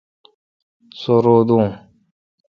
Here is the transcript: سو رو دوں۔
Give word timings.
سو 0.99 1.15
رو 1.25 1.37
دوں۔ 1.47 1.67